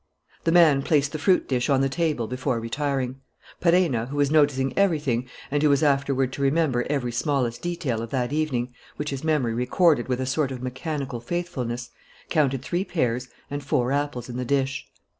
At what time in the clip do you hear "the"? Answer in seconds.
0.45-0.51, 1.11-1.19, 1.81-1.87, 14.37-14.43